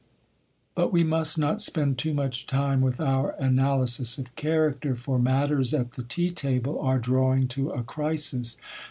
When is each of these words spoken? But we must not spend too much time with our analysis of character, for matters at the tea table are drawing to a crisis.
But 0.73 0.91
we 0.91 1.03
must 1.03 1.37
not 1.37 1.61
spend 1.61 1.99
too 1.99 2.15
much 2.15 2.47
time 2.47 2.81
with 2.81 2.99
our 2.99 3.35
analysis 3.39 4.17
of 4.17 4.35
character, 4.35 4.95
for 4.95 5.19
matters 5.19 5.75
at 5.75 5.91
the 5.91 6.01
tea 6.01 6.31
table 6.31 6.79
are 6.81 6.97
drawing 6.97 7.47
to 7.49 7.69
a 7.69 7.83
crisis. 7.83 8.57